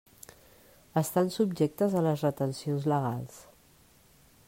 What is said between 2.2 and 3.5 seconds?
retencions legals.